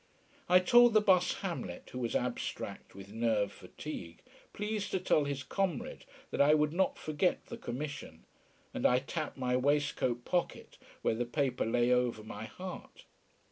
I 0.49 0.57
told 0.57 0.95
the 0.95 0.99
bus 0.99 1.31
Hamlet, 1.41 1.89
who 1.91 1.99
was 1.99 2.15
abstract 2.15 2.95
with 2.95 3.13
nerve 3.13 3.51
fatigue, 3.51 4.23
please 4.51 4.89
to 4.89 4.99
tell 4.99 5.25
his 5.25 5.43
comrade 5.43 6.05
that 6.31 6.41
I 6.41 6.55
would 6.55 6.73
not 6.73 6.97
forget 6.97 7.45
the 7.45 7.57
commission: 7.57 8.25
and 8.73 8.87
I 8.87 8.97
tapped 8.97 9.37
my 9.37 9.55
waistcoat 9.55 10.25
pocket, 10.25 10.79
where 11.03 11.13
the 11.13 11.25
paper 11.25 11.67
lay 11.67 11.91
over 11.91 12.23
my 12.23 12.45
heart. 12.45 13.05